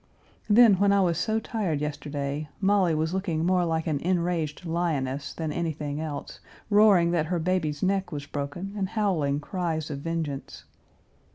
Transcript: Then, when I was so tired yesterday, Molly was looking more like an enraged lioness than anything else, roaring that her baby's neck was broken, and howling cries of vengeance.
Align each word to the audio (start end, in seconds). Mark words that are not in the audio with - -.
Then, 0.49 0.79
when 0.79 0.91
I 0.91 0.99
was 1.01 1.19
so 1.19 1.39
tired 1.39 1.79
yesterday, 1.79 2.49
Molly 2.59 2.95
was 2.95 3.13
looking 3.13 3.45
more 3.45 3.65
like 3.65 3.85
an 3.85 3.99
enraged 3.99 4.65
lioness 4.65 5.31
than 5.31 5.51
anything 5.51 5.99
else, 6.01 6.39
roaring 6.71 7.11
that 7.11 7.27
her 7.27 7.37
baby's 7.37 7.83
neck 7.83 8.11
was 8.11 8.25
broken, 8.25 8.73
and 8.75 8.89
howling 8.89 9.39
cries 9.41 9.91
of 9.91 9.99
vengeance. 9.99 10.63